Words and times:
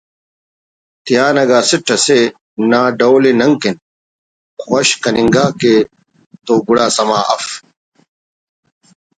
تیان 1.05 1.35
اگہ 1.41 1.57
اسٹ 1.63 1.87
اسے 1.95 2.19
نا 2.69 2.81
ڈول 2.99 3.23
ءِ 3.29 3.33
نن 3.39 3.51
کن 3.61 3.75
خوش 4.61 4.87
کننگاکہ 5.03 5.75
تو 6.45 6.53
گڑا 6.65 6.87
سما 6.95 7.19
اف 7.35 7.45